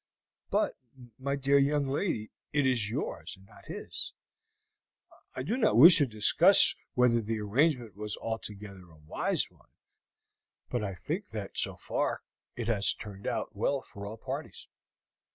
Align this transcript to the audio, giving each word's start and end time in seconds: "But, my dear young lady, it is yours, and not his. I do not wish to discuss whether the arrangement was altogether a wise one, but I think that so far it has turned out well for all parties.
"But, 0.49 0.73
my 1.19 1.35
dear 1.35 1.59
young 1.59 1.85
lady, 1.87 2.31
it 2.53 2.65
is 2.65 2.89
yours, 2.89 3.35
and 3.37 3.45
not 3.45 3.65
his. 3.65 4.13
I 5.35 5.43
do 5.43 5.57
not 5.57 5.77
wish 5.77 5.99
to 5.99 6.07
discuss 6.07 6.73
whether 6.95 7.21
the 7.21 7.39
arrangement 7.39 7.95
was 7.95 8.17
altogether 8.17 8.89
a 8.89 8.97
wise 8.97 9.51
one, 9.51 9.69
but 10.71 10.83
I 10.83 10.95
think 10.95 11.27
that 11.27 11.55
so 11.55 11.75
far 11.77 12.23
it 12.55 12.67
has 12.67 12.95
turned 12.95 13.27
out 13.27 13.55
well 13.55 13.83
for 13.83 14.07
all 14.07 14.17
parties. 14.17 14.67